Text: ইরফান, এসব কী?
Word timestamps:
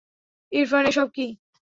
ইরফান, 0.51 0.83
এসব 0.87 1.07
কী? 1.15 1.27